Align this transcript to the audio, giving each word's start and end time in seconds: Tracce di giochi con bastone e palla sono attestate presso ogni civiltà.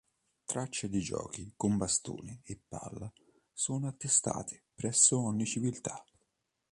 Tracce 0.45 0.89
di 0.89 0.99
giochi 0.99 1.53
con 1.55 1.77
bastone 1.77 2.41
e 2.45 2.59
palla 2.67 3.07
sono 3.53 3.87
attestate 3.87 4.63
presso 4.73 5.23
ogni 5.23 5.45
civiltà. 5.45 6.03